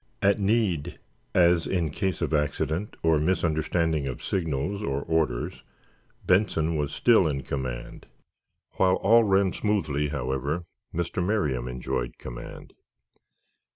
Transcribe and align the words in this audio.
At 0.23 0.39
need, 0.39 0.97
as 1.35 1.67
in 1.67 1.91
case 1.91 2.23
of 2.23 2.33
accident 2.33 2.97
or 3.03 3.19
misunderstanding 3.19 4.09
of 4.09 4.23
signals 4.23 4.81
or 4.81 5.03
orders, 5.03 5.61
Benson 6.25 6.75
was 6.75 6.91
still 6.91 7.27
in 7.27 7.43
command. 7.43 8.07
While 8.77 8.95
all 8.95 9.23
ran 9.23 9.53
smoothly, 9.53 10.07
however, 10.07 10.65
Mr. 10.91 11.23
Merriam 11.23 11.67
enjoyed 11.67 12.17
command. 12.17 12.73